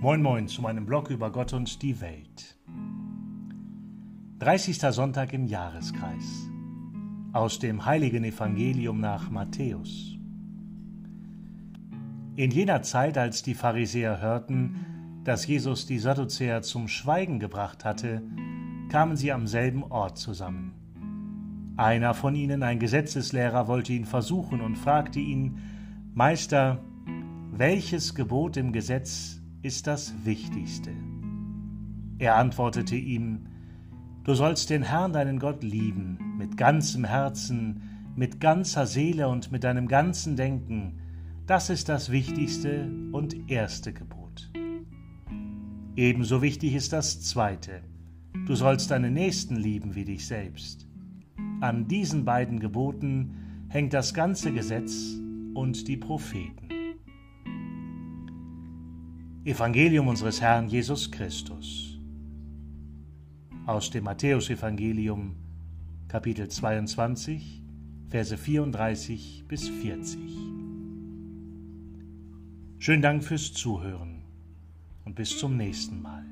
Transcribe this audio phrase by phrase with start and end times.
[0.00, 2.56] Moin Moin zu meinem Blog über Gott und die Welt.
[4.38, 4.78] 30.
[4.94, 6.48] Sonntag im Jahreskreis.
[7.32, 10.16] Aus dem heiligen Evangelium nach Matthäus.
[12.36, 18.22] In jener Zeit, als die Pharisäer hörten, dass Jesus die Sadduzäer zum Schweigen gebracht hatte,
[18.90, 21.74] kamen sie am selben Ort zusammen.
[21.76, 25.58] Einer von ihnen, ein Gesetzeslehrer, wollte ihn versuchen und fragte ihn,
[26.14, 26.84] Meister,
[27.50, 30.90] welches Gebot im Gesetz ist das Wichtigste.
[32.18, 33.46] Er antwortete ihm,
[34.24, 39.64] Du sollst den Herrn deinen Gott lieben, mit ganzem Herzen, mit ganzer Seele und mit
[39.64, 41.00] deinem ganzen Denken,
[41.46, 44.52] das ist das wichtigste und erste Gebot.
[45.96, 47.80] Ebenso wichtig ist das zweite,
[48.46, 50.86] du sollst deinen Nächsten lieben wie dich selbst.
[51.60, 55.14] An diesen beiden Geboten hängt das ganze Gesetz
[55.54, 56.77] und die Propheten.
[59.48, 61.98] Evangelium unseres Herrn Jesus Christus.
[63.64, 65.36] Aus dem Matthäusevangelium,
[66.06, 67.62] Kapitel 22,
[68.10, 70.20] Verse 34 bis 40.
[72.78, 74.22] Schönen Dank fürs Zuhören
[75.06, 76.26] und bis zum nächsten Mal.